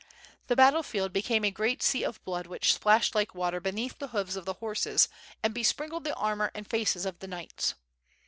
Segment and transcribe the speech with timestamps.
[0.47, 4.07] The battle field became a great sea of blood which splashed like water beneath the
[4.07, 5.07] hoofs of the horses
[5.43, 7.75] and be sprinkled the armor and faces of the knights.